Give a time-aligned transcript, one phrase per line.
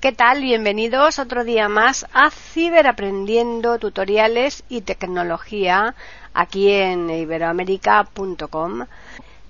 [0.00, 0.40] ¿Qué tal?
[0.40, 5.94] Bienvenidos otro día más a Ciberaprendiendo tutoriales y tecnología
[6.32, 8.86] aquí en iberoamérica.com.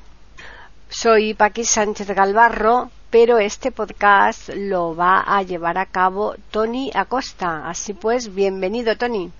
[0.89, 7.67] Soy Paqui Sánchez Galvarro, pero este podcast lo va a llevar a cabo Tony Acosta.
[7.67, 9.31] Así pues, bienvenido Tony.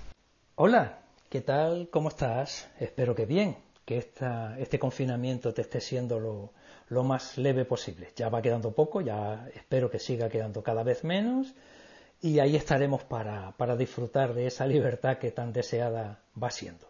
[0.56, 1.88] Hola, ¿qué tal?
[1.90, 2.68] ¿Cómo estás?
[2.80, 6.52] Espero que bien, que esta, este confinamiento te esté siendo lo,
[6.88, 8.12] lo más leve posible.
[8.16, 11.54] Ya va quedando poco, ya espero que siga quedando cada vez menos
[12.20, 16.86] y ahí estaremos para, disfrutar de esa libertad que tan deseada va siendo.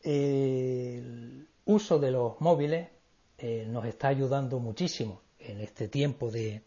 [0.00, 2.88] El uso de los móviles
[3.38, 6.62] eh, nos está ayudando muchísimo en este tiempo de,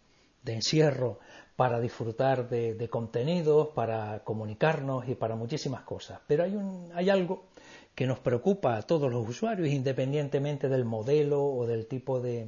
[0.46, 1.20] encierro
[1.56, 6.20] para disfrutar de, contenidos, para comunicarnos y para muchísimas cosas.
[6.28, 7.46] Pero hay, un, hay algo
[7.96, 12.48] que nos preocupa a todos los usuarios, independientemente del modelo o del tipo de,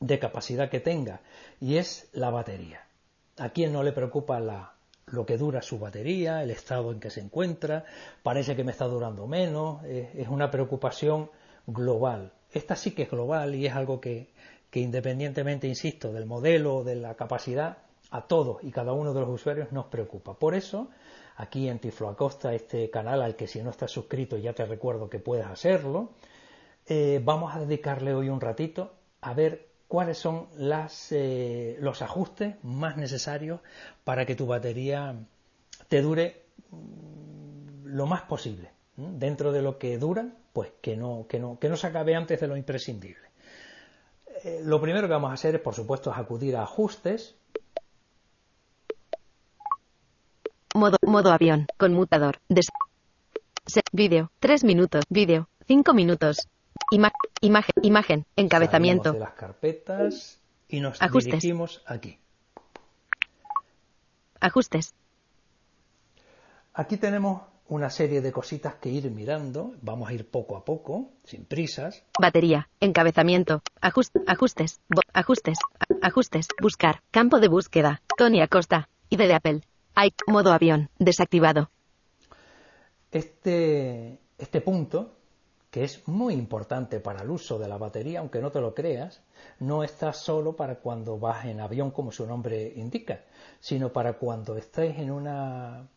[0.00, 1.20] de capacidad que tenga,
[1.60, 2.86] y es la batería.
[3.38, 4.74] ¿A quién no le preocupa la,
[5.06, 7.84] lo que dura su batería, el estado en que se encuentra?
[8.22, 11.30] Parece que me está durando menos, es una preocupación
[11.66, 12.32] global.
[12.52, 14.28] Esta sí que es global y es algo que,
[14.72, 17.76] que independientemente, insisto, del modelo, de la capacidad,
[18.10, 20.38] a todos y cada uno de los usuarios nos preocupa.
[20.38, 20.88] Por eso,
[21.36, 25.10] aquí en Tiflo Acosta, este canal al que si no estás suscrito ya te recuerdo
[25.10, 26.12] que puedes hacerlo,
[26.86, 32.56] eh, vamos a dedicarle hoy un ratito a ver cuáles son las, eh, los ajustes
[32.62, 33.60] más necesarios
[34.04, 35.14] para que tu batería
[35.88, 38.70] te dure mm, lo más posible.
[38.96, 42.40] Dentro de lo que dura, pues que no, que no, que no se acabe antes
[42.40, 43.31] de lo imprescindible.
[44.44, 47.36] Eh, lo primero que vamos a hacer es, por supuesto, acudir a ajustes.
[50.74, 52.66] Modo, modo avión, conmutador, des
[53.92, 56.48] vídeo, 3 minutos, vídeo, 5 minutos,
[56.90, 59.12] imagen, imagen, encabezamiento.
[59.12, 61.32] de las carpetas y nos Ajustes.
[61.34, 62.18] dirigimos aquí.
[64.40, 64.94] Ajustes.
[66.74, 69.74] Aquí tenemos una serie de cositas que ir mirando.
[69.80, 72.04] Vamos a ir poco a poco, sin prisas.
[72.20, 74.80] Batería, encabezamiento, ajustes,
[75.14, 75.58] ajustes,
[76.02, 79.60] ajustes, buscar, campo de búsqueda, Tony Acosta, ID de Apple.
[79.94, 81.70] Hay modo avión, desactivado.
[83.10, 85.16] Este, este punto,
[85.70, 89.22] que es muy importante para el uso de la batería, aunque no te lo creas,
[89.58, 93.24] no está solo para cuando vas en avión, como su nombre indica,
[93.60, 95.88] sino para cuando estés en una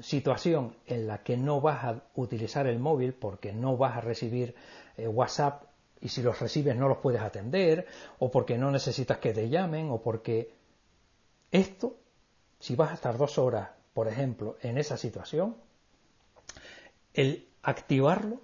[0.00, 4.54] situación en la que no vas a utilizar el móvil porque no vas a recibir
[4.96, 5.64] eh, WhatsApp
[6.00, 7.86] y si los recibes no los puedes atender
[8.18, 10.52] o porque no necesitas que te llamen o porque
[11.50, 11.96] esto,
[12.58, 15.56] si vas a estar dos horas, por ejemplo, en esa situación,
[17.14, 18.40] el activarlo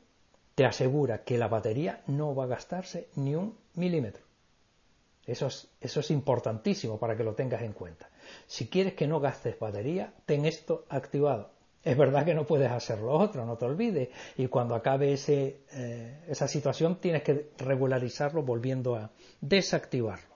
[0.54, 4.31] te asegura que la batería no va a gastarse ni un milímetro.
[5.26, 8.08] Eso es, eso es importantísimo para que lo tengas en cuenta.
[8.46, 11.50] Si quieres que no gastes batería, ten esto activado.
[11.84, 14.08] Es verdad que no puedes hacer lo otro, no te olvides.
[14.36, 19.10] Y cuando acabe ese, eh, esa situación tienes que regularizarlo volviendo a
[19.40, 20.32] desactivarlo.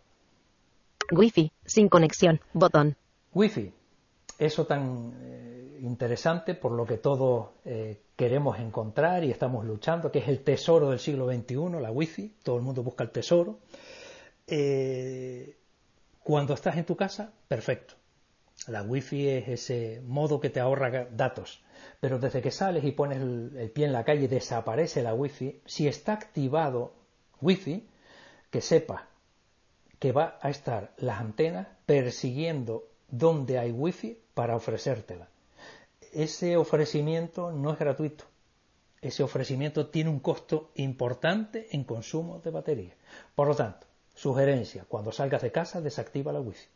[1.13, 2.97] Wi-Fi, sin conexión, botón.
[3.33, 3.73] Wi-Fi,
[4.39, 10.19] eso tan eh, interesante por lo que todos eh, queremos encontrar y estamos luchando, que
[10.19, 12.35] es el tesoro del siglo XXI, la Wi-Fi.
[12.43, 13.61] Todo el mundo busca el tesoro.
[16.23, 17.95] Cuando estás en tu casa, perfecto.
[18.69, 21.63] La wifi es ese modo que te ahorra datos.
[22.01, 25.61] Pero desde que sales y pones el, pie en la calle desaparece la wifi.
[25.67, 26.95] Si está activado
[27.41, 27.87] wifi,
[28.51, 29.09] que sepa
[29.99, 35.29] que va a estar las antenas persiguiendo donde hay wifi para ofrecértela.
[36.13, 38.25] Ese ofrecimiento no es gratuito.
[39.01, 42.95] Ese ofrecimiento tiene un costo importante en consumo de batería.
[43.35, 46.67] Por lo tanto, Sugerencia, cuando salgas de casa desactiva la wifi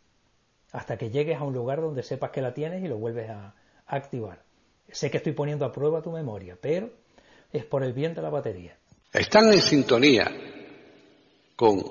[0.73, 3.55] hasta que llegues a un lugar donde sepas que la tienes y lo vuelves a
[3.87, 4.43] activar.
[4.91, 6.91] Sé que estoy poniendo a prueba tu memoria, pero
[7.53, 8.77] es por el bien de la batería.
[9.13, 10.31] Están en sintonía
[11.57, 11.83] con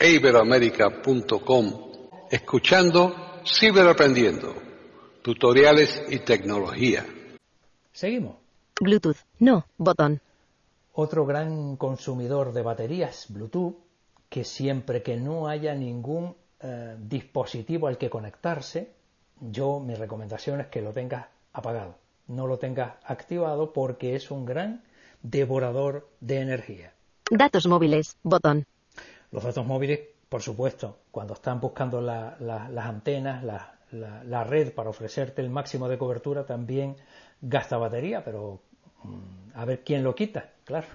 [0.00, 1.88] iberoamerica.com
[2.30, 3.14] escuchando
[3.46, 4.54] Ciberaprendiendo,
[5.22, 7.06] tutoriales y tecnología.
[7.92, 8.36] Seguimos.
[8.78, 10.20] Bluetooth, no, botón.
[10.92, 13.76] Otro gran consumidor de baterías Bluetooth,
[14.28, 18.92] que siempre que no haya ningún eh, dispositivo al que conectarse,
[19.40, 21.96] yo mi recomendación es que lo tengas apagado,
[22.26, 24.82] no lo tengas activado porque es un gran
[25.22, 26.92] devorador de energía.
[27.30, 28.66] Datos móviles, botón.
[29.30, 35.50] Los datos móviles, por supuesto, cuando están buscando las antenas, la, red para ofrecerte el
[35.50, 36.96] máximo de cobertura, también
[37.40, 38.60] gasta batería, pero
[39.04, 40.86] mm, a ver quién lo quita, claro.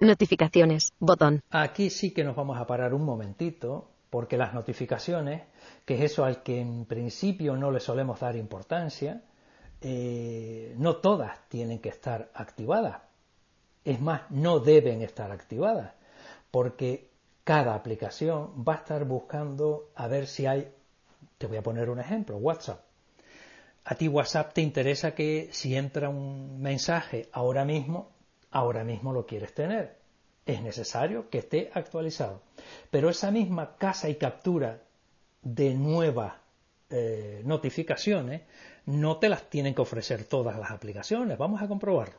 [0.00, 1.42] Notificaciones, botón.
[1.50, 5.42] Aquí sí que nos vamos a parar un momentito, porque las notificaciones,
[5.84, 9.22] que es eso al que en principio no le solemos dar importancia,
[9.80, 13.02] eh, no todas tienen que estar activadas.
[13.84, 15.92] Es más, no deben estar activadas,
[16.50, 17.10] porque
[17.44, 20.68] cada aplicación va a estar buscando a ver si hay,
[21.38, 22.80] te voy a poner un ejemplo, WhatsApp.
[23.84, 28.15] A ti WhatsApp te interesa que si entra un mensaje ahora mismo,
[28.56, 29.96] ahora mismo lo quieres tener.
[30.46, 32.40] Es necesario que esté actualizado.
[32.90, 34.82] Pero esa misma casa y captura
[35.42, 36.34] de nuevas
[36.88, 38.42] eh, notificaciones
[38.86, 41.36] no te las tienen que ofrecer todas las aplicaciones.
[41.36, 42.16] Vamos a comprobarlo.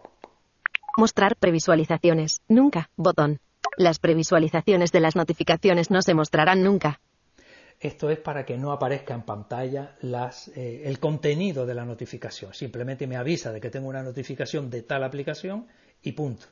[0.98, 2.42] Mostrar previsualizaciones.
[2.48, 2.90] Nunca.
[2.98, 3.40] Botón.
[3.78, 7.00] Las previsualizaciones de las notificaciones no se mostrarán nunca.
[7.80, 12.54] Esto es para que no aparezca en pantalla eh, el contenido de la notificación.
[12.54, 15.68] Simplemente me avisa de que tengo una notificación de tal aplicación
[16.02, 16.48] y punto.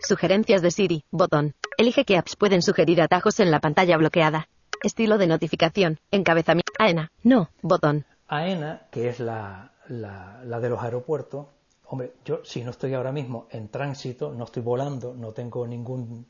[0.00, 1.04] Sugerencias de Siri.
[1.10, 1.54] Botón.
[1.76, 4.48] Elige qué apps pueden sugerir atajos en la pantalla bloqueada.
[4.82, 5.98] Estilo de notificación.
[6.10, 6.72] Encabezamiento.
[6.78, 7.10] AENA.
[7.22, 7.50] No.
[7.62, 8.06] Botón.
[8.28, 11.46] AENA, que es la de los aeropuertos,
[11.86, 16.26] Hombre, yo si no estoy ahora mismo en tránsito, no estoy volando, no tengo ningún,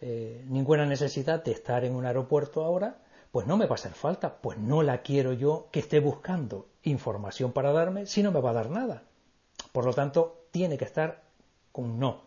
[0.00, 2.98] eh, ninguna necesidad de estar en un aeropuerto ahora,
[3.30, 6.68] pues no me va a hacer falta, pues no la quiero yo que esté buscando
[6.82, 9.02] información para darme si no me va a dar nada.
[9.72, 11.22] Por lo tanto, tiene que estar
[11.72, 12.22] con no.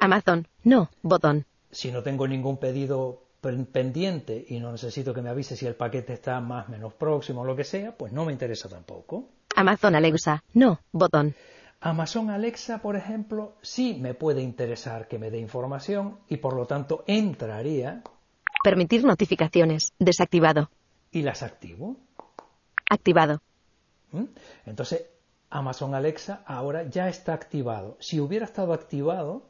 [0.00, 1.46] Amazon, no, botón.
[1.70, 6.12] Si no tengo ningún pedido pendiente y no necesito que me avise si el paquete
[6.12, 9.28] está más o menos próximo o lo que sea, pues no me interesa tampoco.
[9.56, 11.34] Amazon Alexa, no, botón.
[11.80, 16.66] Amazon Alexa, por ejemplo, sí me puede interesar que me dé información y por lo
[16.66, 18.02] tanto entraría.
[18.62, 19.92] Permitir notificaciones.
[19.98, 20.70] Desactivado.
[21.10, 21.96] ¿Y las activo?
[22.88, 23.40] Activado.
[24.12, 24.24] ¿Mm?
[24.66, 25.06] Entonces,
[25.50, 27.96] Amazon Alexa ahora ya está activado.
[28.00, 29.48] Si hubiera estado activado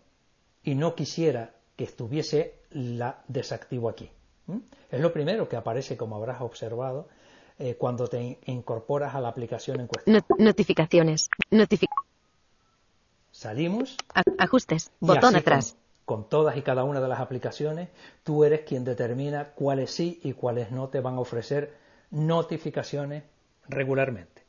[0.62, 4.10] y no quisiera que estuviese, la desactivo aquí.
[4.46, 4.58] ¿Mm?
[4.90, 7.08] Es lo primero que aparece, como habrás observado,
[7.58, 10.22] eh, cuando te incorporas a la aplicación en cuestión.
[10.38, 11.28] notificaciones.
[13.32, 13.96] Salimos.
[14.38, 14.90] ajustes.
[15.00, 15.76] Botón atrás.
[16.10, 17.88] Con, todas y cada una de las aplicaciones,
[18.24, 21.76] tú eres quien determina cuáles sí y cuáles no te van a ofrecer
[22.10, 23.22] notificaciones
[23.68, 24.42] regularmente.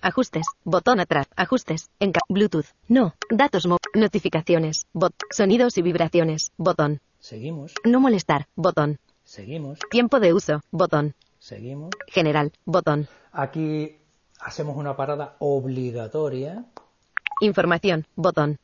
[0.00, 0.44] Ajustes.
[0.64, 1.28] Botón atrás.
[1.36, 1.88] Ajustes.
[2.00, 2.66] En Bluetooth.
[2.88, 3.14] No.
[3.30, 3.68] Datos.
[3.94, 4.88] notificaciones.
[4.92, 5.14] Bot.
[5.30, 6.50] Sonidos y vibraciones.
[6.56, 7.00] Botón.
[7.20, 7.74] Seguimos.
[7.84, 8.48] No molestar.
[8.56, 8.98] Botón.
[9.22, 9.78] Seguimos.
[9.88, 10.62] Tiempo de uso.
[10.72, 11.14] Botón.
[11.38, 11.90] Seguimos.
[12.08, 12.50] General.
[12.64, 13.06] Botón.
[13.30, 13.98] Aquí
[14.40, 16.64] hacemos una parada obligatoria
[17.42, 18.60] Información, botón.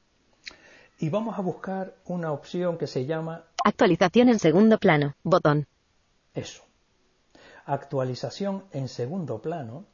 [1.01, 5.69] Y vamos a buscar una opción que se llama Actualización en segundo plano, botón.
[6.35, 6.65] Eso.
[7.67, 9.85] Actualización en segundo plano.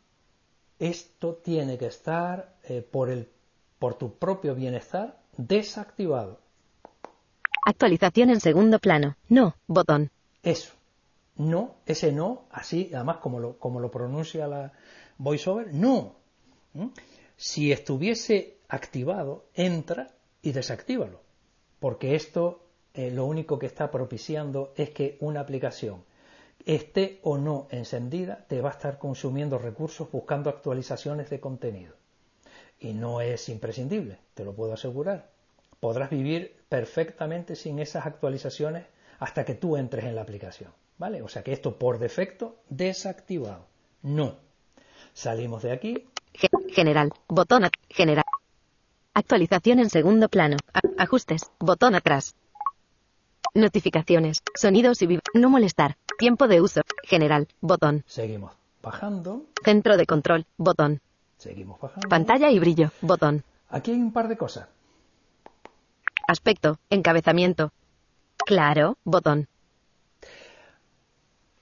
[0.79, 3.29] Esto tiene que estar eh, por, el,
[3.79, 6.41] por tu propio bienestar desactivado.
[7.67, 9.17] Actualización en segundo plano.
[9.29, 10.11] No, botón.
[10.43, 10.73] Eso.
[11.37, 14.73] No, ese no, así, además como lo, como lo pronuncia la
[15.19, 16.15] voiceover, no.
[16.73, 16.89] ¿Mm?
[17.37, 21.21] Si estuviese activado, entra y desactívalo.
[21.81, 22.61] Porque esto
[22.93, 26.05] eh, lo único que está propiciando es que una aplicación
[26.65, 31.95] esté o no encendida, te va a estar consumiendo recursos buscando actualizaciones de contenido.
[32.79, 35.31] Y no es imprescindible, te lo puedo asegurar.
[35.81, 38.87] Podrás vivir perfectamente sin esas actualizaciones
[39.19, 40.73] hasta que tú entres en la aplicación.
[40.97, 41.23] ¿Vale?
[41.23, 43.67] O sea que esto por defecto desactivado.
[44.03, 44.37] No.
[45.13, 46.09] Salimos de aquí.
[46.73, 47.11] General.
[47.29, 47.69] Botón.
[47.91, 48.25] General.
[49.15, 50.57] Actualización en segundo plano.
[50.99, 51.51] ajustes.
[51.61, 52.35] Botón atrás.
[53.55, 54.43] Notificaciones.
[54.57, 55.97] Sonidos y No molestar.
[56.19, 56.83] Tiempo de uso.
[57.05, 57.47] General.
[57.61, 58.03] Botón.
[58.09, 58.53] Seguimos
[58.83, 59.47] bajando.
[59.65, 60.47] Centro de control.
[60.57, 61.01] Botón.
[61.39, 62.09] Seguimos bajando.
[62.09, 62.91] Pantalla y brillo.
[63.01, 63.45] Botón.
[63.69, 64.67] Aquí hay un par de cosas.
[66.27, 66.79] Aspecto.
[66.91, 67.73] Encabezamiento.
[68.45, 68.99] Claro.
[69.05, 69.47] Botón.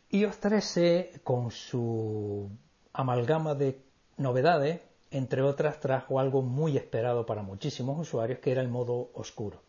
[0.09, 2.51] iOS 13 con su
[2.95, 3.79] amalgama de
[4.17, 4.81] novedades
[5.13, 9.63] entre otras, trajo algo muy esperado para muchísimos usuarios, que era el modo oscuro.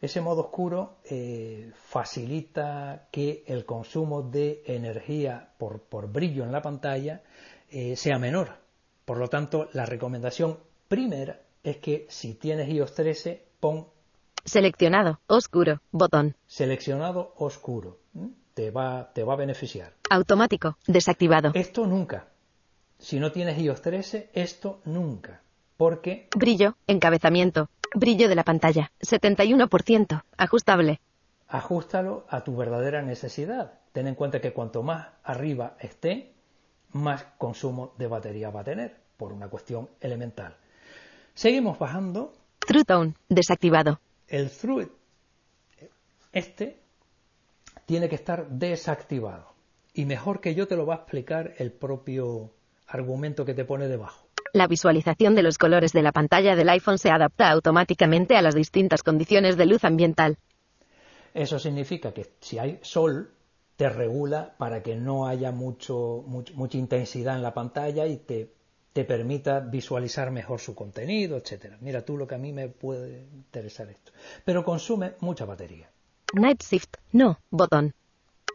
[0.00, 7.22] Ese modo oscuro eh, facilita que el consumo de energía por, brillo en la pantalla
[7.70, 8.52] eh, sea menor.
[9.04, 13.88] Por lo tanto, la recomendación primera es que si tienes iOS 13, pon
[14.44, 15.20] Seleccionado.
[15.26, 15.82] Oscuro.
[15.92, 16.34] Botón.
[16.46, 17.98] Seleccionado oscuro.
[18.54, 19.92] Te va, te va a beneficiar.
[20.08, 20.78] Automático.
[20.86, 21.52] Desactivado.
[21.54, 22.28] Esto nunca.
[23.00, 25.40] Si no tienes iOS 13, esto nunca.
[25.76, 26.76] Porque Brillo.
[26.86, 27.70] Encabezamiento.
[27.94, 28.92] Brillo de la pantalla.
[29.00, 30.22] 71%.
[30.36, 31.00] Ajustable.
[31.48, 33.72] ajustalo a tu verdadera necesidad.
[33.92, 36.34] Ten en cuenta que cuanto más arriba esté,
[36.92, 40.56] más consumo de batería va a tener, por una cuestión elemental.
[41.34, 42.34] Seguimos bajando.
[42.60, 43.14] True Tone.
[43.28, 43.98] Desactivado.
[44.28, 44.92] El through,
[46.32, 46.78] este,
[47.86, 49.46] tiene que estar desactivado.
[49.94, 52.52] Y mejor que yo te lo va a explicar el propio
[52.90, 54.26] argumento que te pone debajo.
[54.52, 58.54] La visualización de los colores de la pantalla del iPhone se adapta automáticamente a las
[58.54, 60.38] distintas condiciones de luz ambiental.
[61.34, 63.30] Eso significa que si hay sol,
[63.76, 68.52] te regula para que no haya mucho, much- mucha intensidad en la pantalla y te,
[68.92, 71.78] te permita visualizar mejor su contenido, etcétera.
[71.80, 74.10] Mira tú lo que a mí me puede interesar esto.
[74.44, 75.88] Pero consume mucha batería.
[76.34, 76.96] Night Shift.
[77.12, 77.38] No.
[77.50, 77.94] Botón.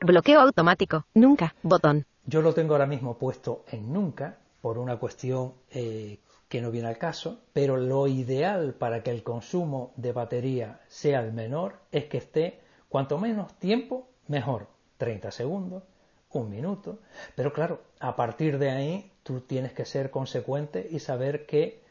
[0.02, 1.06] Bloqueo automático.
[1.14, 1.56] Nunca.
[1.64, 2.06] Botón.
[2.26, 6.18] Yo lo tengo ahora mismo puesto en nunca por una cuestión eh,
[6.50, 11.20] que no viene al caso, pero lo ideal para que el consumo de batería sea
[11.22, 14.68] el menor es que esté cuanto menos tiempo, mejor.
[14.98, 15.84] 30 segundos,
[16.32, 17.00] un minuto.
[17.36, 21.82] Pero claro, a partir de ahí tú tienes que ser consecuente y saber que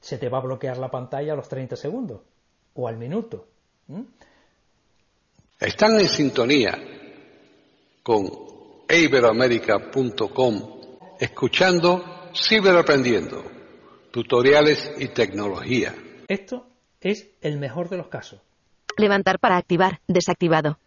[0.00, 2.20] se te va a bloquear la pantalla a los 30 segundos
[2.74, 3.46] o al minuto.
[5.58, 6.78] Están en sintonía
[8.02, 8.49] con
[8.90, 10.80] iberoamérica.com
[11.20, 12.02] escuchando
[12.34, 13.42] Ciberaprendiendo,
[14.10, 15.94] tutoriales y tecnología.
[16.28, 16.66] Esto
[17.00, 18.40] es el mejor de los casos.
[18.96, 20.00] Levantar para activar.
[20.06, 20.78] Desactivado.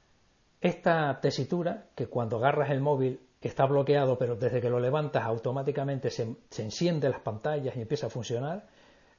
[0.59, 6.09] Esta tesitura, que cuando agarras el móvil está bloqueado, pero desde que lo levantas automáticamente
[6.09, 8.67] se, se encienden las pantallas y empieza a funcionar,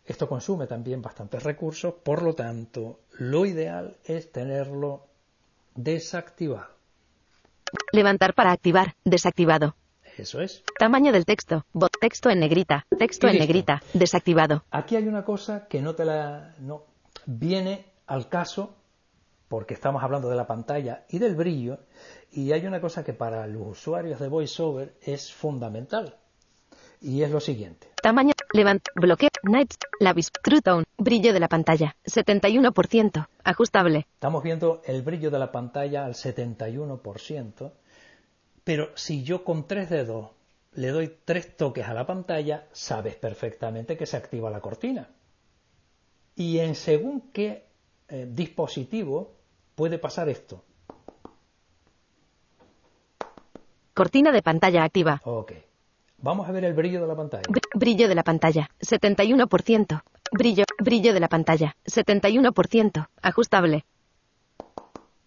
[0.05, 5.07] esto consume también bastantes recursos, por lo tanto, lo ideal es tenerlo
[5.75, 6.74] desactivado.
[7.93, 8.95] Levantar para activar.
[9.04, 9.76] Desactivado.
[10.16, 10.62] Eso es.
[10.78, 11.64] Tamaño del texto.
[11.73, 12.87] Bot texto en negrita.
[12.99, 13.83] Texto en negrita.
[13.93, 14.64] Desactivado.
[14.71, 16.85] Aquí hay una cosa que no te la no
[17.26, 18.76] viene al caso
[19.49, 21.78] porque estamos hablando de la pantalla y del brillo
[22.33, 26.16] y hay una cosa que para los usuarios de VoiceOver es fundamental
[27.00, 27.88] y es lo siguiente.
[28.02, 28.34] Tamaño.
[28.54, 28.87] Levant.
[28.94, 29.30] Bloqueo.
[29.42, 29.75] Night.
[30.40, 30.84] True Tone.
[30.96, 31.96] Brillo de la pantalla.
[32.04, 33.26] 71%.
[33.42, 34.06] Ajustable.
[34.14, 37.73] Estamos viendo el brillo de la pantalla al 71%,
[38.62, 40.30] pero si yo con tres dedos
[40.75, 45.08] le doy tres toques a la pantalla, sabes perfectamente que se activa la cortina.
[46.37, 47.66] Y en según qué
[48.08, 49.32] eh, dispositivo
[49.75, 50.62] puede pasar esto.
[53.94, 55.20] Cortina de pantalla activa.
[55.25, 55.52] Ok.
[56.25, 57.43] Vamos a ver el brillo de la pantalla.
[57.49, 58.71] Br- Brillo de la pantalla.
[58.81, 60.02] 71%.
[60.33, 60.64] Brillo.
[60.83, 61.76] Brillo de la pantalla.
[61.85, 63.09] 71%.
[63.21, 63.85] Ajustable.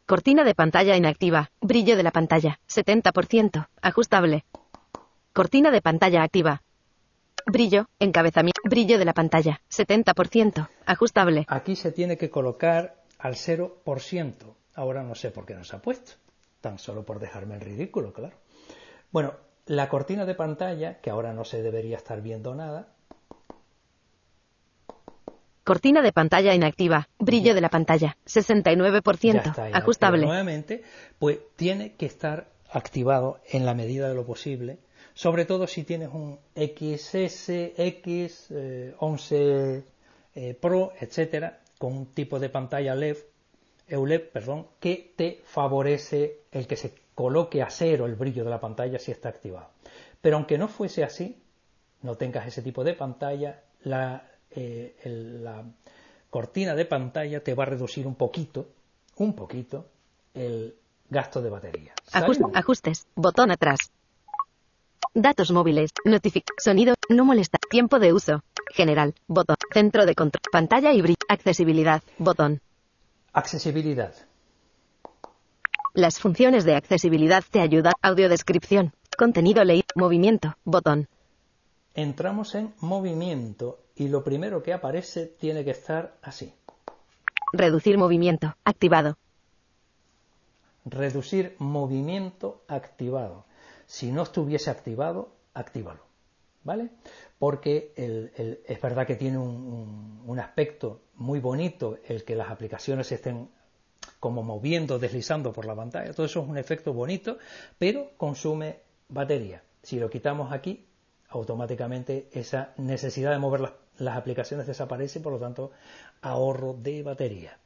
[0.08, 1.51] Cortina de pantalla inactiva.
[1.62, 2.60] Brillo de la pantalla.
[2.68, 3.68] 70%.
[3.80, 4.44] Ajustable.
[5.34, 6.63] Cortina de pantalla activa.
[7.46, 7.86] Brillo.
[8.00, 8.60] Encabezamiento.
[8.63, 9.62] Brillo de la pantalla.
[9.70, 10.68] 70%.
[10.88, 11.46] Ajustable.
[11.48, 14.34] Aquí se tiene que colocar al 0%.
[14.74, 16.13] Ahora no sé por qué no se ha puesto.
[16.60, 18.36] Tan solo por dejarme el ridículo, claro.
[19.12, 19.34] Bueno,
[19.68, 22.88] la cortina de pantalla, que ahora no se debería estar viendo nada,
[25.68, 27.10] Cortina de pantalla inactiva.
[27.20, 28.16] Brillo de la pantalla.
[28.26, 29.34] 69%.
[29.34, 30.26] ya está inactiva Ajustable.
[30.26, 30.82] nuevamente,
[31.20, 34.78] pues tiene que estar activado en la medida de lo posible,
[35.14, 39.84] sobre todo si tienes un XS, X, eh, 11
[40.36, 43.18] eh, Pro, etcétera, con un tipo de pantalla LED,
[43.90, 48.60] EULED, perdón, que te favorece el que se coloque a cero el brillo de la
[48.62, 49.70] pantalla si está activado.
[50.22, 51.42] Pero aunque no fuese así,
[52.04, 55.64] no tengas ese tipo de pantalla, la, eh, el- la
[56.30, 58.68] cortina de pantalla te va a reducir un poquito,
[59.16, 59.88] un poquito,
[60.36, 60.76] el
[61.10, 61.94] gasto de batería.
[62.54, 63.08] Ajustes.
[63.16, 63.80] Botón atrás.
[65.16, 65.90] Datos móviles.
[66.06, 66.46] Notific.
[66.60, 66.94] Sonido.
[67.10, 67.58] No molesta.
[67.72, 68.44] Tiempo de uso.
[68.76, 69.16] General.
[69.28, 69.56] Botón.
[69.74, 70.44] Centro de control.
[70.52, 71.26] Pantalla y brillo.
[71.30, 72.04] Accesibilidad.
[72.20, 72.62] Botón.
[73.34, 74.14] Accesibilidad.
[75.98, 77.94] Las funciones de accesibilidad te ayudan.
[78.04, 78.94] Audiodescripción.
[79.18, 79.88] Contenido leído.
[79.96, 80.56] Movimiento.
[80.63, 81.08] Botón.
[81.96, 86.54] Entramos en movimiento y lo primero que aparece tiene que estar así.
[87.51, 88.56] Reducir movimiento.
[88.63, 89.18] Activado.
[90.86, 93.46] Reducir movimiento activado.
[93.88, 96.01] Si no estuviese activado, actívalo.
[96.63, 96.89] ¿Vale?
[97.39, 102.36] Porque el- el- es verdad que tiene un, un- un aspecto muy bonito el que
[102.36, 103.50] las aplicaciones estén
[104.20, 106.12] como moviendo, deslizando por la pantalla.
[106.14, 107.38] Todo eso es un efecto bonito,
[107.78, 109.62] pero consume batería.
[109.84, 110.86] Si lo quitamos aquí,
[111.30, 115.72] automáticamente esa necesidad de mover las, las aplicaciones desaparece, por lo tanto,
[116.22, 117.58] ahorro de batería.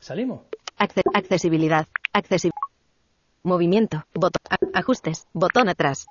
[0.00, 0.42] Salimos.
[0.78, 1.86] Acce- accesibilidad.
[2.12, 2.50] Accesi-
[3.42, 4.04] Movimiento.
[4.14, 4.42] Botón.
[4.74, 5.26] ajustes.
[5.32, 6.06] Botón atrás.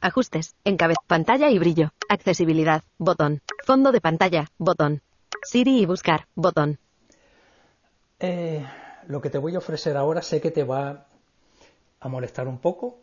[0.00, 0.54] Ajustes.
[0.64, 0.96] Encabez.
[1.06, 1.92] Pantalla y brillo.
[2.08, 2.82] Accesibilidad.
[2.98, 3.42] Botón.
[3.64, 4.46] Fondo de pantalla.
[4.58, 5.02] Botón.
[5.42, 6.26] Siri y buscar.
[6.34, 6.78] Botón.
[8.20, 8.64] Eh,
[9.06, 11.06] lo que te voy a ofrecer ahora sé que te va
[12.00, 12.98] a molestar un poco,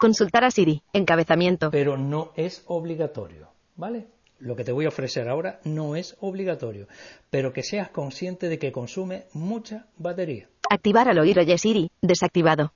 [0.00, 0.80] Consultar a Siri.
[0.92, 1.72] Encabezamiento.
[1.72, 4.06] pero no es obligatorio, ¿vale?
[4.38, 6.86] Lo que te voy a ofrecer ahora no es obligatorio,
[7.30, 10.48] pero que seas consciente de que consume mucha batería.
[10.70, 11.90] Activar al oír Oye Siri.
[12.00, 12.72] Desactivado.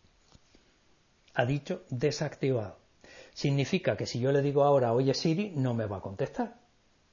[1.35, 2.79] Ha dicho desactivado.
[3.33, 6.57] Significa que si yo le digo ahora oye Siri, no me va a contestar.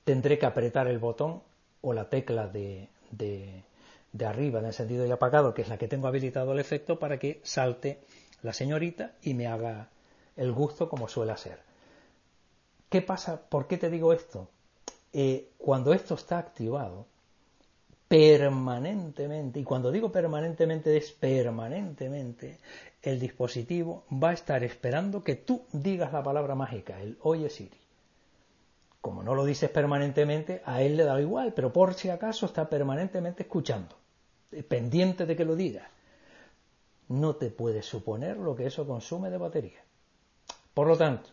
[0.04, 1.44] Tendré que apretar el botón
[1.82, 3.64] o la tecla de, de,
[4.12, 7.20] de arriba de encendido y apagado, que es la que tengo habilitado el efecto, para
[7.20, 8.00] que salte
[8.42, 9.90] la señorita y me haga
[10.36, 11.60] el gusto como suele hacer.
[12.90, 13.42] ¿Qué pasa?
[13.50, 14.50] ¿Por qué te digo esto?
[15.14, 17.06] Eh, cuando esto está activado,
[18.08, 22.58] permanentemente, y cuando digo permanentemente es permanentemente,
[23.04, 27.78] el dispositivo va a estar esperando que tú digas la palabra mágica, el oye Siri.
[29.10, 32.70] Como no lo dices permanentemente, a él le da igual, pero por si acaso está
[32.70, 33.96] permanentemente escuchando,
[34.52, 35.88] eh, pendiente de que lo digas.
[37.08, 39.80] No te puedes suponer lo que eso consume de batería.
[40.76, 41.32] Por lo tanto,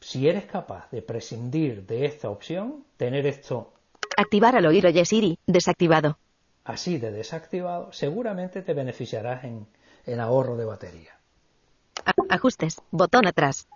[0.00, 3.74] si eres capaz de prescindir de esta opción, tener esto
[4.16, 5.38] Activar al oír Oye Siri.
[5.46, 6.16] Desactivado.
[6.64, 9.66] así de desactivado, seguramente te beneficiarás en,
[10.06, 11.18] en ahorro de batería.
[12.06, 12.78] A- ajustes.
[12.90, 13.68] Botón atrás.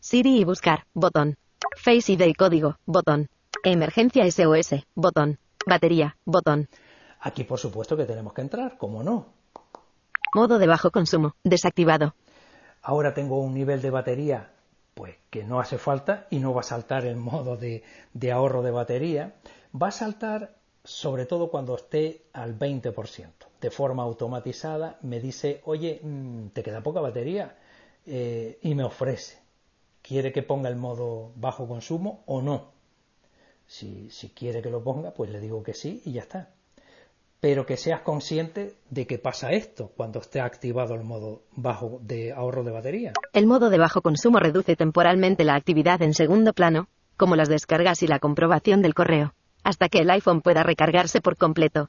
[0.00, 0.84] Siri y buscar.
[0.92, 1.36] Botón.
[1.76, 2.78] Face ID y código.
[2.86, 3.28] Botón.
[3.64, 4.84] Emergencia SOS.
[4.94, 5.38] Botón.
[5.66, 6.16] Batería.
[6.24, 6.68] Botón.
[7.20, 9.26] Aquí, por supuesto, que tenemos que entrar, como no.
[10.34, 11.34] Modo de bajo consumo.
[11.44, 12.14] Desactivado.
[12.82, 14.50] Ahora tengo un nivel de batería
[14.94, 18.62] pues que no hace falta y no va a saltar el modo de, de ahorro
[18.62, 19.34] de batería.
[19.74, 23.28] Va a saltar sobre todo cuando esté al 20%.
[23.60, 27.56] De forma automatizada me dice, oye, mm, te queda poca batería
[28.06, 29.39] eh, y me ofrece.
[30.10, 32.72] ¿Quiere que ponga el modo bajo consumo o no?
[33.68, 36.50] Si, si quiere que lo ponga, pues le digo que sí y ya está.
[37.38, 42.32] Pero que seas consciente de que pasa esto cuando esté activado el modo bajo de
[42.32, 43.12] ahorro de batería.
[43.32, 48.02] El modo de bajo consumo reduce temporalmente la actividad en segundo plano, como las descargas
[48.02, 51.88] y la comprobación del correo, hasta que el iPhone pueda recargarse por completo.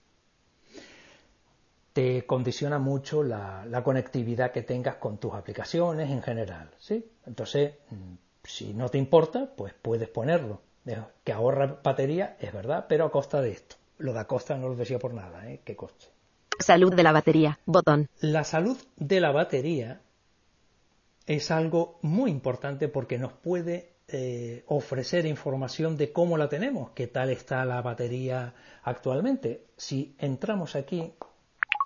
[1.94, 7.06] Te condiciona mucho la, la conectividad que tengas con tus aplicaciones en general, ¿sí?
[7.26, 10.62] Entonces, mm, si no te importa, pues puedes ponerlo.
[11.24, 13.76] Que ahorra batería, es verdad, pero a costa de esto.
[14.00, 15.62] Lo de a costa no lo decía por nada, ¿eh?
[15.64, 16.08] ¿Qué coste?
[16.60, 17.60] Salud de la batería.
[17.66, 18.10] Botón.
[18.20, 20.02] La salud de la batería
[21.28, 27.08] es algo muy importante porque nos puede eh, ofrecer información de cómo la tenemos, qué
[27.08, 29.68] tal está la batería actualmente.
[29.78, 31.14] Si entramos aquí,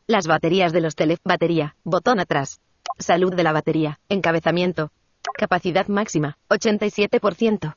[0.08, 1.18] Las baterías de los tele...
[1.24, 1.76] Batería.
[1.84, 2.62] Botón atrás.
[3.00, 4.00] Salud de la batería.
[4.08, 4.92] Encabezamiento.
[5.36, 6.38] Capacidad máxima.
[6.50, 7.74] 87%.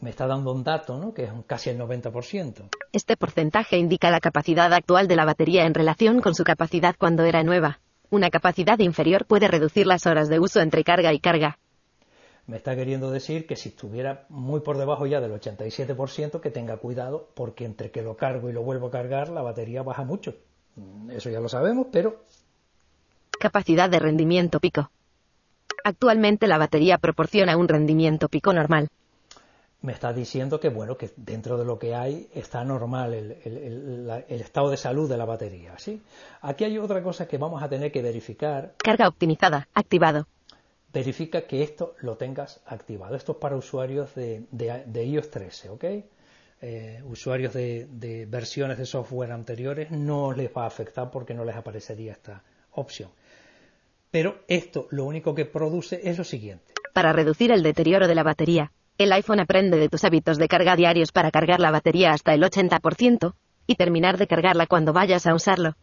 [0.00, 1.14] me está dando un dato, ¿no?
[1.14, 2.70] que es casi el 90%.
[2.90, 7.22] Este porcentaje indica la capacidad actual de la batería en relación con su capacidad cuando
[7.22, 7.78] era nueva.
[8.10, 11.58] Una capacidad inferior puede reducir las horas de uso entre carga y carga.
[12.48, 16.78] Me está queriendo decir que si estuviera muy por debajo ya del 87%, que tenga
[16.78, 20.34] cuidado, porque entre que lo cargo y lo vuelvo a cargar, la batería baja mucho.
[20.78, 22.22] Mm, Eso ya lo sabemos, pero
[23.40, 24.90] Capacidad de rendimiento pico.
[25.84, 28.88] Actualmente la batería proporciona un rendimiento pico normal.
[29.80, 33.56] me está diciendo que bueno que dentro de lo que hay está normal el, el-
[33.58, 36.02] el- la- el estado de salud de la batería ¿sí?
[36.40, 39.68] aquí hay otra cosa que vamos a tener que verificar Carga optimizada.
[39.74, 40.26] Activado.
[40.92, 45.68] verifica que esto lo tengas activado esto es para usuarios de, de- de iOS 13
[45.70, 45.84] ¿ok?
[46.60, 51.44] Eh, usuarios de, de versiones de software anteriores no les va a afectar porque no
[51.44, 52.42] les aparecería esta
[52.72, 53.10] opción
[54.10, 58.24] pero esto lo único que produce es lo siguiente Para reducir el deterioro de la
[58.24, 62.34] batería, el iPhone aprende de tus hábitos de carga diarios para cargar la batería hasta
[62.34, 63.34] el 80%
[63.68, 65.76] y terminar de cargarla cuando vayas a usarlo.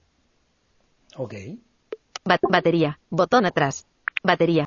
[1.15, 1.33] ¿ok?
[2.25, 2.99] Ba- batería.
[3.09, 3.85] Botón atrás.
[4.23, 4.65] Batería.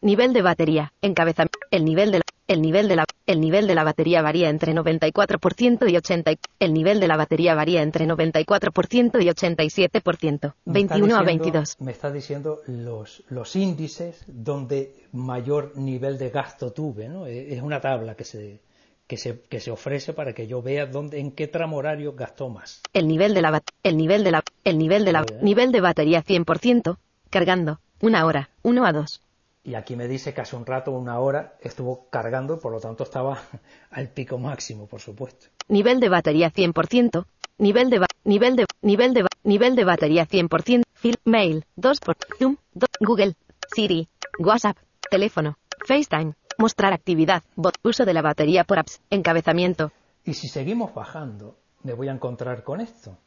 [0.00, 0.92] Nivel de batería.
[1.02, 1.58] Encabezamiento.
[1.70, 4.74] El nivel de la, el nivel de la, el nivel de la batería varía entre
[4.74, 6.32] 94% y 80.
[6.32, 10.54] y- El nivel de la batería varía entre 94% y 87%.
[10.64, 11.76] Me está 21 a diciendo- 22.
[11.80, 17.26] Me está diciendo los, los índices donde mayor nivel de gasto tuve, ¿no?
[17.26, 18.60] Eh, Es una tabla que se,
[19.06, 22.48] que se, que se ofrece para que yo vea dónde, en qué tramo horario gastó
[22.48, 22.80] más.
[22.92, 25.80] El nivel de la bat- el nivel de la el nivel de la nivel de
[25.80, 26.96] batería 100%.
[27.30, 27.80] Cargando.
[28.00, 28.48] Una hora.
[28.62, 29.22] 1 a 2.
[29.68, 32.80] Y aquí me dice que hace un rato, una hora, estuvo cargando y por lo
[32.80, 33.38] tanto estaba
[33.90, 35.48] al pico máximo, por supuesto.
[35.68, 37.26] Nivel de batería 100%.
[37.58, 42.56] nivel de, nivel de, nivel de, nivel de batería 100%, Fil, mail, 2 por, Zoom,
[42.98, 43.34] Google,
[43.74, 44.78] Siri, WhatsApp,
[45.10, 49.92] teléfono, FaceTime, mostrar actividad, bot, uso de la batería por apps, encabezamiento.
[50.24, 53.18] Y si seguimos bajando, me voy a encontrar con esto.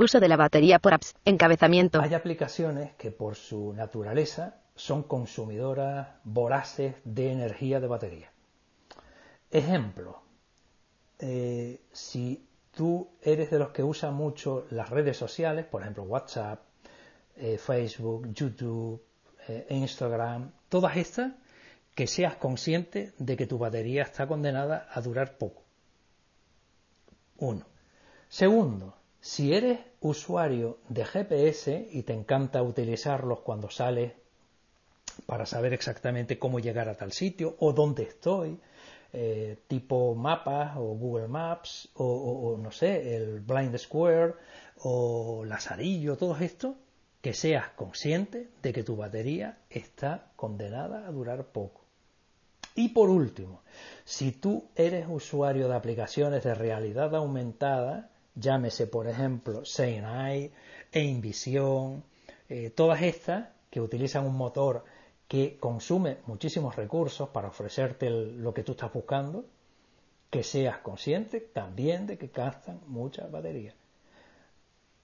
[0.00, 2.00] Uso de la batería por apps, encabezamiento.
[2.00, 8.32] Hay aplicaciones que por su naturaleza son consumidoras voraces de energía de batería.
[9.50, 10.22] Ejemplo,
[11.18, 16.62] eh, si tú eres de los que usa mucho las redes sociales, por ejemplo WhatsApp,
[17.36, 19.02] eh, Facebook, YouTube,
[19.48, 21.32] eh, Instagram, todas estas,
[21.94, 25.62] que seas consciente de que tu batería está condenada a durar poco.
[27.36, 27.66] Uno.
[28.30, 34.12] Segundo, si eres usuario de GPS y te encanta utilizarlos cuando sales
[35.26, 38.58] para saber exactamente cómo llegar a tal sitio o dónde estoy,
[39.12, 44.34] eh, tipo mapas o Google Maps o, no sé, el Blind Square
[44.82, 46.76] o Lazarillo, todo esto,
[47.20, 51.82] que seas consciente de que tu batería está condenada a durar poco.
[52.74, 53.62] Y por último,
[54.04, 60.52] si tú eres usuario de aplicaciones de realidad aumentada, llámese por ejemplo Seine,
[60.92, 62.04] Envision,
[62.48, 64.84] eh, todas estas que utilizan un motor
[65.30, 69.44] que consume muchísimos recursos para ofrecerte lo que tú estás buscando,
[70.28, 73.72] que seas consciente también de que gastan mucha batería.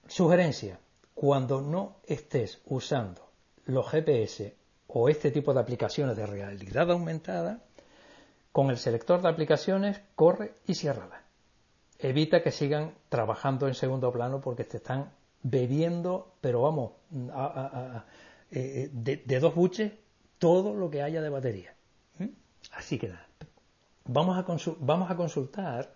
[0.05, 0.81] Sugerencia,
[1.15, 3.25] cuando no estés usando
[3.67, 4.53] los GPS
[4.87, 7.61] o este tipo de aplicaciones de realidad aumentada,
[8.51, 11.23] con el selector de aplicaciones corre y cierra.
[11.99, 15.09] Evita que sigan trabajando en segundo plano porque te están
[15.41, 16.91] bebiendo, pero vamos,
[18.51, 19.93] eh, de dos buches
[20.39, 21.75] todo lo que haya de batería.
[22.19, 22.27] ¿Mm?
[22.73, 23.27] Así que nada.
[24.05, 24.45] Vamos a,
[24.79, 25.93] vamos a consultar.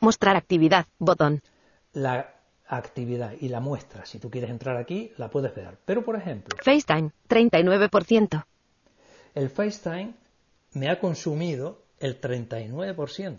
[0.00, 1.42] Mostrar actividad, botón.
[1.92, 2.34] La
[2.66, 4.06] actividad y la muestra.
[4.06, 5.76] Si tú quieres entrar aquí, la puedes ver.
[5.84, 6.56] Pero, por ejemplo.
[6.62, 8.44] FaceTime, 39%.
[9.34, 10.14] El FaceTime
[10.72, 13.38] me ha consumido el 39%.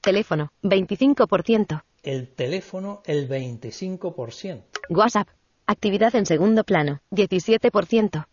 [0.00, 1.82] Teléfono, 25%.
[2.02, 4.62] El teléfono, el 25%.
[4.90, 5.28] WhatsApp,
[5.66, 8.26] actividad en segundo plano, 17%.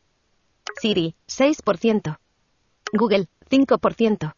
[0.80, 2.18] Siri, 6%.
[2.94, 4.34] Google, 5%.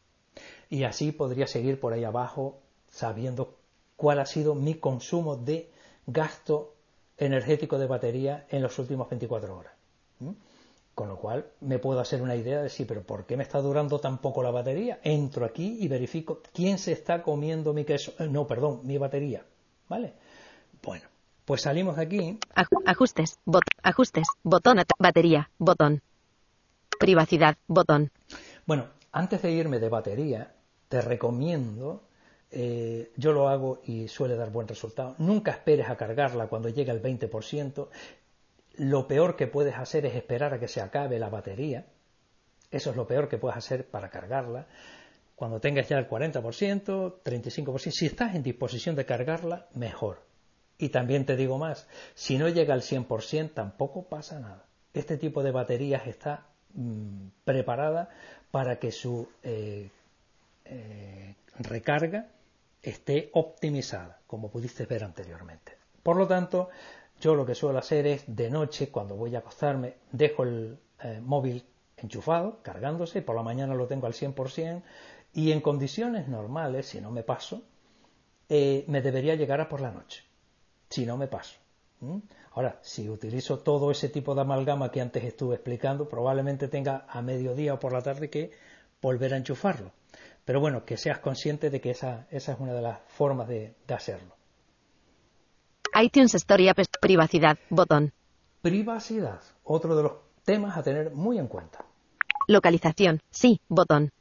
[0.70, 2.60] Y así podría seguir por ahí abajo
[2.90, 3.56] sabiendo
[3.96, 5.72] cuál ha sido mi consumo de
[6.08, 6.74] gasto
[7.18, 9.74] energético de batería en los últimos 24 horas.
[10.96, 13.62] Con lo cual me puedo hacer una idea de sí, pero ¿por qué me está
[13.62, 15.00] durando tan poco la batería?
[15.04, 18.14] Entro aquí y verifico quién se está comiendo mi queso.
[18.20, 19.44] Eh, no, perdón, mi batería.
[19.90, 20.14] ¿Vale?
[20.84, 21.06] Bueno,
[21.46, 22.40] pues salimos de aquí.
[22.86, 26.02] Ajustes, bot, ajustes, botón, batería, botón.
[27.04, 28.12] Privacidad, botón.
[28.66, 30.54] Bueno, antes de irme de batería,
[30.88, 32.08] te recomiendo,
[32.50, 36.92] eh, yo lo hago y suele dar buen resultado, nunca esperes a cargarla cuando llegue
[36.92, 37.90] al 20%.
[38.76, 41.88] Lo peor que puedes hacer es esperar a que se acabe la batería.
[42.72, 44.68] Eso es lo peor que puedes hacer para cargarla.
[45.36, 50.22] Cuando tengas ya el 40%, 35%, si estás en disposición de cargarla, mejor.
[50.78, 54.68] Y también te digo más, si no llega al 100%, tampoco pasa nada.
[54.94, 58.10] Este tipo de baterías está Mm, preparada
[58.50, 59.92] para que su eh,
[60.66, 62.30] eh, recarga
[62.82, 65.78] esté optimizada, como pudiste ver anteriormente.
[66.02, 66.70] Por lo tanto,
[67.22, 71.22] yo lo que suelo hacer es de noche, cuando voy a acostarme, dejo el eh,
[71.22, 71.64] móvil
[71.98, 74.82] enchufado, cargándose, por la mañana lo tengo al 100%
[75.34, 77.62] y en condiciones normales, si no me paso,
[78.50, 80.24] me debería llegar a por la noche,
[80.90, 81.63] si no me paso.
[82.52, 87.22] Ahora, si utilizo todo ese tipo de amalgama que antes estuve explicando, probablemente tenga a
[87.22, 88.52] mediodía o por la tarde que
[89.02, 89.92] volver a enchufarlo.
[90.46, 94.36] Pero bueno, que seas consciente de que esa, es una de las formas de, hacerlo.
[96.00, 98.12] iTunes Story App Privacidad, botón.
[98.62, 100.14] Privacidad, otro de los
[100.44, 101.86] temas a tener muy en cuenta.
[102.48, 104.12] Localización, sí, botón.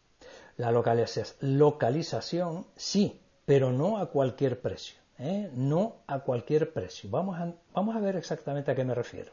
[0.57, 5.02] La localización, sí, pero no a cualquier precio.
[5.23, 5.51] ¿Eh?
[5.55, 7.09] no a cualquier precio.
[7.11, 9.33] Vamos a, vamos a ver exactamente a qué me refiero.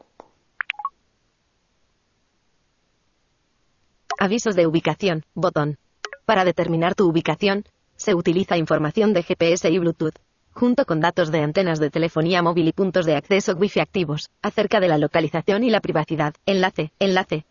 [4.18, 5.78] Avisos de ubicación, botón.
[6.26, 7.64] Para determinar tu ubicación,
[7.96, 10.14] se utiliza información de GPS y Bluetooth,
[10.52, 14.78] junto con datos de antenas de telefonía móvil y puntos de acceso Wi-Fi activos, acerca
[14.80, 16.34] de la localización y la privacidad.
[16.46, 17.44] Enlace, enlace.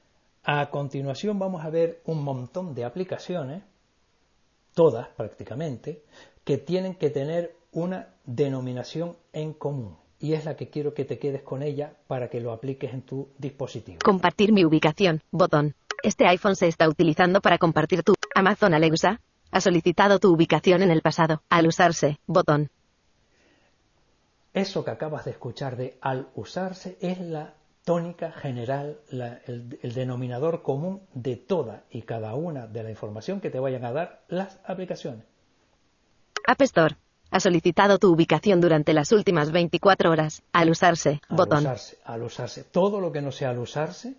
[0.44, 3.64] A continuación vamos a ver un montón de aplicaciones,
[4.74, 6.04] todas prácticamente,
[6.44, 11.18] que tienen que tener una denominación en común y es la que quiero que te
[11.18, 14.00] quedes con ella para que lo apliques en tu dispositivo.
[14.04, 15.76] Compartir mi ubicación, botón.
[16.04, 19.22] Este iPhone se está utilizando para compartir tu Amazon Alexa.
[19.52, 21.42] Ha solicitado tu ubicación en el pasado.
[21.50, 22.70] Al usarse, botón.
[24.54, 27.54] Eso que acabas de escuchar de al usarse es la
[27.86, 33.50] tónica general, el, el, denominador común de toda y cada una de la información que
[33.50, 35.26] te vayan a dar las aplicaciones.
[36.46, 36.96] App Store.
[37.32, 40.42] Ha solicitado tu ubicación durante las últimas 24 horas.
[40.52, 41.22] Al usarse.
[41.30, 41.60] Al botón.
[41.60, 42.64] Usarse, al usarse.
[42.64, 44.16] Todo lo que no sea al usarse,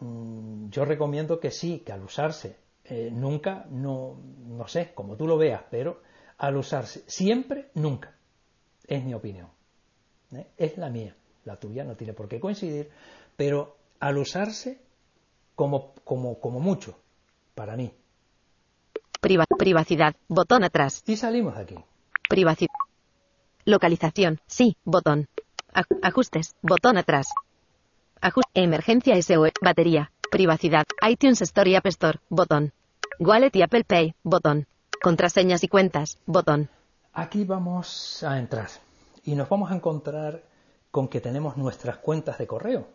[0.00, 2.56] mm, yo recomiendo que sí, que al usarse.
[2.84, 4.16] Eh, nunca, no,
[4.48, 6.02] no sé, como tú lo veas, pero
[6.38, 7.04] al usarse.
[7.06, 8.14] Siempre, nunca.
[8.86, 9.48] Es mi opinión.
[10.34, 10.48] ¿eh?
[10.56, 11.16] Es la mía.
[11.44, 12.90] La tuya no tiene por qué coincidir,
[13.36, 14.80] pero al usarse
[15.54, 16.98] como, como, como mucho,
[17.54, 17.92] para mí
[19.62, 20.16] privacidad.
[20.26, 21.04] Botón atrás.
[21.06, 21.76] Y salimos de aquí.
[22.28, 22.74] Privacidad.
[23.64, 24.40] Localización.
[24.48, 24.76] Sí.
[24.84, 25.28] Botón.
[26.02, 26.56] ajustes.
[26.62, 27.28] Botón atrás.
[28.54, 29.52] Emergencia SOE.
[29.62, 30.10] Batería.
[30.32, 30.84] Privacidad.
[31.08, 32.18] iTunes Store y App Store.
[32.28, 32.72] Botón.
[33.20, 34.16] Wallet y Apple Pay.
[34.24, 34.66] Botón.
[35.00, 36.18] Contraseñas y cuentas.
[36.26, 36.68] Botón.
[37.12, 38.68] Aquí vamos a entrar.
[39.22, 40.42] Y nos vamos a encontrar
[40.90, 42.88] con que tenemos nuestras cuentas de correo.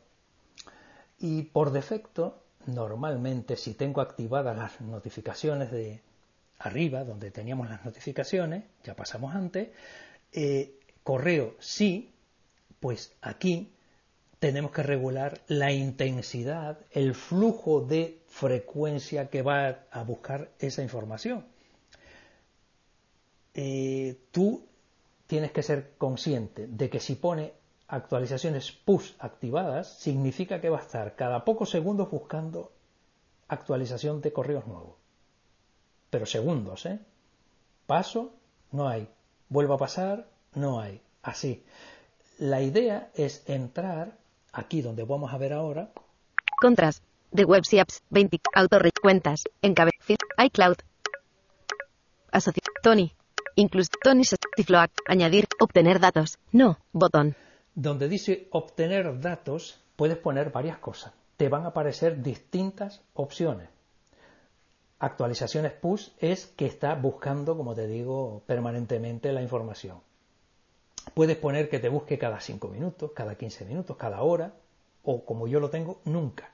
[1.17, 6.01] Y por defecto, normalmente, si tengo activadas las notificaciones de,
[6.59, 9.69] arriba, donde teníamos las notificaciones, ya pasamos antes,
[10.31, 12.13] eh, correo sí,
[12.79, 13.73] pues aquí
[14.39, 21.45] tenemos que regular la intensidad, el flujo de frecuencia que va a buscar esa información.
[23.53, 24.67] Eh, tú
[25.25, 27.53] tienes que ser consciente de que si pone
[27.87, 32.71] actualizaciones push activadas, significa que va a estar cada pocos segundos buscando
[33.47, 35.06] actualización de correos nuevos
[36.09, 36.99] pero segundos, ¿eh?
[37.85, 38.33] Paso,
[38.71, 39.07] no hay.
[39.49, 41.01] Vuelvo a pasar, no hay.
[41.21, 41.63] Así.
[42.37, 44.17] La idea es entrar
[44.51, 45.89] aquí donde vamos a ver ahora.
[46.61, 47.01] Contras.
[47.31, 48.03] De webs y apps.
[48.09, 48.39] 20.
[49.01, 49.43] Cuentas.
[49.61, 50.17] Encabezado.
[50.45, 50.77] iCloud.
[52.31, 52.63] Asociar.
[52.83, 53.13] Tony.
[53.55, 54.23] Incluso Tony
[54.55, 54.91] Tifloac.
[55.07, 55.47] Añadir.
[55.59, 56.37] Obtener datos.
[56.51, 56.77] No.
[56.91, 57.35] Botón.
[57.75, 61.13] Donde dice obtener datos, puedes poner varias cosas.
[61.37, 63.69] Te van a aparecer distintas opciones
[64.99, 69.99] actualizaciones push es que está buscando, como te digo, permanentemente la información.
[71.13, 74.53] Puedes poner que te busque cada 5 minutos, cada 15 minutos, cada hora,
[75.03, 76.51] o como yo lo tengo, nunca.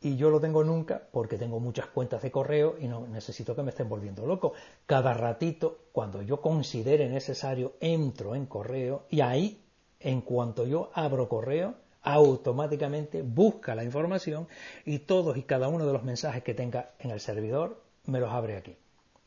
[0.00, 3.62] Y yo lo tengo nunca porque tengo muchas cuentas de correo y no necesito que
[3.62, 4.52] me estén volviendo loco.
[4.86, 9.62] Cada ratito, cuando yo considere necesario, entro en correo y ahí,
[10.00, 11.74] en cuanto yo abro correo,
[12.06, 14.46] automáticamente busca la información
[14.84, 18.32] y todos y cada uno de los mensajes que tenga en el servidor me los
[18.32, 18.76] abre aquí.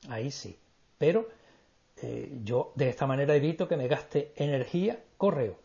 [0.08, 0.58] Ahí sí.
[0.98, 1.28] Pero
[2.02, 5.58] eh, yo de esta manera evito que me gaste energía correo.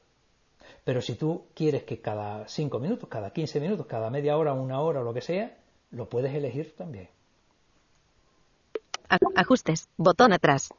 [0.82, 4.80] Pero si tú quieres que cada 5 minutos, cada 15 minutos, cada media hora, una
[4.80, 5.56] hora o lo que sea,
[5.92, 7.08] lo puedes elegir también.
[9.36, 10.70] Ajustes, botón atrás.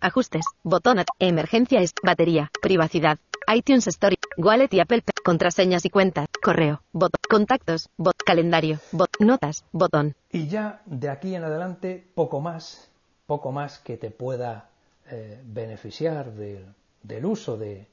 [0.00, 1.16] Ajustes, botón atrás.
[1.20, 3.18] Emergencia es batería, privacidad,
[3.54, 9.10] iTunes Story, Wallet y Apple Pay, contraseñas y cuentas, correo, botón, contactos, bot, calendario, bot,
[9.18, 10.14] notas, botón.
[10.30, 12.88] Y ya de aquí en adelante poco más,
[13.26, 14.70] poco más que te pueda
[15.10, 17.88] eh, beneficiar del uso de,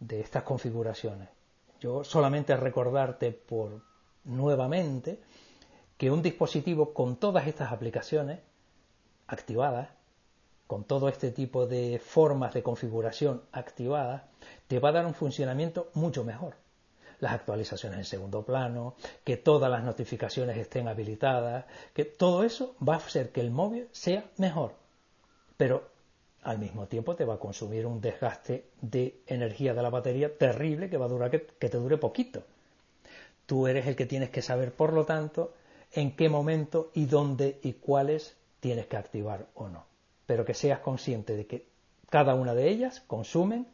[0.00, 1.28] de estas configuraciones.
[1.78, 3.80] Yo solamente recordarte por
[4.24, 5.20] nuevamente
[5.96, 8.40] que un dispositivo con todas estas aplicaciones
[9.28, 9.90] activadas
[10.66, 14.22] con todo este tipo de formas de configuración activadas,
[14.66, 16.63] te va a dar un funcionamiento mucho mejor.
[17.20, 22.94] Las actualizaciones en segundo plano, que todas las notificaciones estén habilitadas, que todo eso va
[22.94, 24.74] a hacer que el móvil sea mejor.
[25.56, 25.90] Pero
[26.42, 30.90] al mismo tiempo te va a consumir un desgaste de energía de la batería terrible
[30.90, 32.42] que va a durar que, que te dure poquito.
[33.46, 35.54] Tú eres el que tienes que saber, por lo tanto,
[35.92, 39.94] en qué momento y dónde y cuáles tienes que activar o no
[40.26, 41.66] pero que seas consciente de que
[42.10, 43.66] cada una de ellas consumen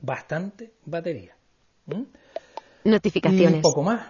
[0.00, 1.36] bastante batería.
[2.84, 3.54] Notificaciones.
[3.54, 4.06] un poco más.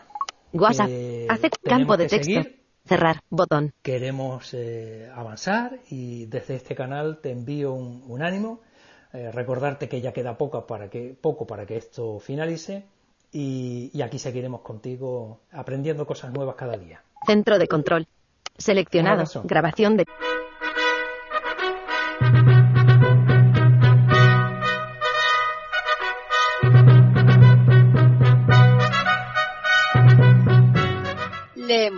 [0.53, 0.89] WhatsApp.
[0.91, 2.49] Eh, Hace campo de texto.
[2.87, 3.21] Cerrar.
[3.31, 3.73] Botón.
[3.83, 8.61] Queremos eh, avanzar y desde este canal te envío un, ánimo.
[9.13, 12.85] Eh, recordarte que ya queda poco para que, poco para que esto finalice
[13.33, 17.03] y, y aquí seguiremos contigo aprendiendo cosas nuevas cada día.
[17.27, 18.07] Centro de control.
[18.59, 19.25] Seleccionado.
[19.45, 20.05] Grabación de.